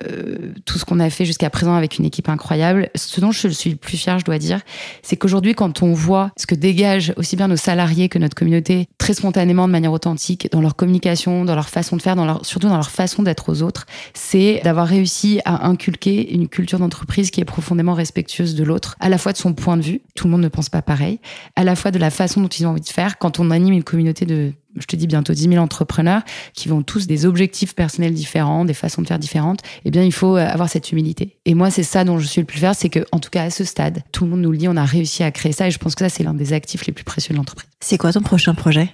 [0.64, 2.88] tout ce qu'on a fait jusqu'à présent avec une équipe incroyable.
[2.94, 4.60] Ce dont je suis le plus fier, je dois dire,
[5.02, 8.88] c'est qu'aujourd'hui, quand on voit ce que dégagent aussi bien nos salariés que notre communauté,
[8.96, 12.46] très spontanément, de manière authentique, dans leur communication, dans leur façon de faire, dans leur,
[12.46, 13.84] surtout dans leur façon d'être aux autres,
[14.14, 19.10] c'est d'avoir réussi à inculquer une culture d'entreprise qui est profondément respectueuse de l'autre, à
[19.10, 21.20] la fois de son point de vue, tout le monde ne pense pas pareil,
[21.54, 23.18] à la fois de la façon dont ils ont envie de faire.
[23.18, 26.82] Quand on anime une communauté de je te dis bientôt 10 000 entrepreneurs qui ont
[26.82, 30.46] tous des objectifs personnels différents, des façons de faire différentes, eh bien, il faut euh,
[30.46, 31.38] avoir cette humilité.
[31.44, 33.44] Et moi, c'est ça dont je suis le plus fier, c'est que, en tout cas,
[33.44, 35.68] à ce stade, tout le monde nous le dit, on a réussi à créer ça
[35.68, 37.68] et je pense que ça, c'est l'un des actifs les plus précieux de l'entreprise.
[37.80, 38.90] C'est quoi ton prochain projet?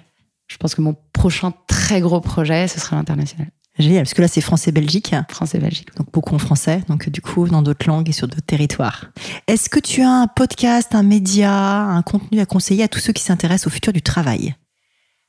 [0.48, 3.48] Je pense que mon prochain très gros projet, ce sera l'international.
[3.78, 5.14] Génial, parce que là, c'est français-belgique.
[5.28, 5.88] Français-belgique.
[5.96, 9.06] Donc, beaucoup en français, donc du coup, dans d'autres langues et sur d'autres territoires.
[9.46, 13.12] Est-ce que tu as un podcast, un média, un contenu à conseiller à tous ceux
[13.12, 14.54] qui s'intéressent au futur du travail?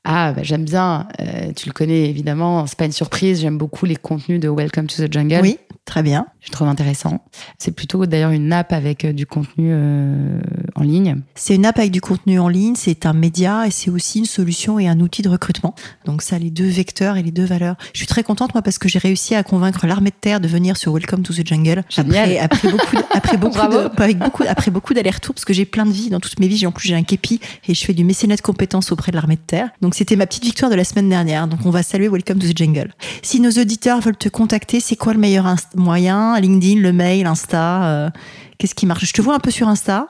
[0.03, 1.07] Ah, bah, j'aime bien.
[1.19, 2.65] Euh, tu le connais évidemment.
[2.65, 3.41] C'est pas une surprise.
[3.41, 5.41] J'aime beaucoup les contenus de Welcome to the Jungle.
[5.41, 6.25] Oui, très bien.
[6.39, 7.23] Je trouve intéressant.
[7.59, 10.39] C'est plutôt d'ailleurs une app avec euh, du contenu euh,
[10.75, 11.21] en ligne.
[11.36, 12.75] C'est une app avec du contenu en ligne.
[12.75, 15.75] C'est un média et c'est aussi une solution et un outil de recrutement.
[16.05, 17.75] Donc ça les deux vecteurs et les deux valeurs.
[17.93, 20.47] Je suis très contente moi parce que j'ai réussi à convaincre l'armée de terre de
[20.47, 21.84] venir sur Welcome to the Jungle.
[21.97, 25.86] Après, après beaucoup, après beaucoup, de, avec beaucoup, après beaucoup d'allers-retours parce que j'ai plein
[25.86, 26.65] de vies dans toutes mes vies.
[26.65, 29.36] En plus, j'ai un képi et je fais du mécénat de compétences auprès de l'armée
[29.36, 29.69] de terre.
[29.81, 31.47] Donc c'était ma petite victoire de la semaine dernière.
[31.47, 32.93] Donc on va saluer Welcome to the Jungle.
[33.21, 36.39] Si nos auditeurs veulent te contacter, c'est quoi le meilleur moyen?
[36.39, 38.10] LinkedIn, le mail, Insta euh,
[38.57, 39.05] Qu'est-ce qui marche?
[39.05, 40.07] Je te vois un peu sur Insta.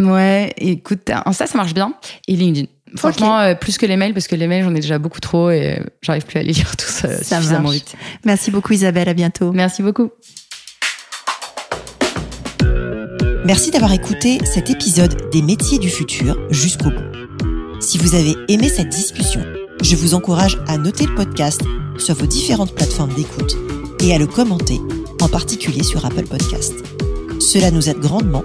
[0.00, 1.94] Ouais, écoute, Insta ça marche bien
[2.28, 2.66] et LinkedIn.
[2.96, 5.50] Franchement, euh, plus que les mails, parce que les mails, j'en ai déjà beaucoup trop
[5.50, 7.94] et euh, j'arrive plus à les lire tous suffisamment vite.
[8.24, 9.52] Merci beaucoup Isabelle, à bientôt.
[9.52, 10.10] Merci beaucoup.
[13.44, 17.80] Merci d'avoir écouté cet épisode des métiers du futur jusqu'au bout.
[17.80, 19.42] Si vous avez aimé cette discussion,
[19.82, 21.60] je vous encourage à noter le podcast
[21.98, 23.56] sur vos différentes plateformes d'écoute
[24.00, 24.78] et à le commenter,
[25.20, 26.74] en particulier sur Apple Podcast.
[27.40, 28.44] Cela nous aide grandement